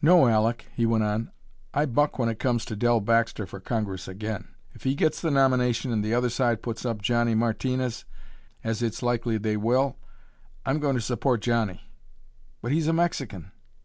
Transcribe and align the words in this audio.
"No, 0.00 0.28
Aleck," 0.28 0.66
he 0.76 0.86
went 0.86 1.02
on. 1.02 1.32
"I 1.74 1.86
buck 1.86 2.16
when 2.16 2.28
it 2.28 2.38
comes 2.38 2.64
to 2.66 2.76
Dell 2.76 3.00
Baxter 3.00 3.46
for 3.46 3.58
Congress 3.58 4.06
again. 4.06 4.46
If 4.74 4.84
he 4.84 4.94
gets 4.94 5.20
the 5.20 5.28
nomination 5.28 5.90
and 5.92 6.04
the 6.04 6.14
other 6.14 6.28
side 6.30 6.62
puts 6.62 6.86
up 6.86 7.02
Johnny 7.02 7.34
Martinez, 7.34 8.04
as 8.62 8.80
it's 8.80 9.02
likely 9.02 9.38
they 9.38 9.56
will, 9.56 9.96
I'm 10.64 10.78
going 10.78 10.94
to 10.94 11.00
support 11.02 11.40
Johnny." 11.42 11.80
"But 12.60 12.70
he's 12.70 12.86
a 12.86 12.92
Mexican." 12.92 13.50